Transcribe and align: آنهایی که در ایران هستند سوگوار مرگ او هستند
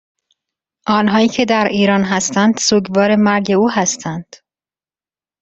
آنهایی 0.87 1.27
که 1.27 1.45
در 1.45 1.67
ایران 1.71 2.03
هستند 2.03 2.57
سوگوار 2.57 3.15
مرگ 3.15 3.51
او 3.51 3.69
هستند 3.69 4.35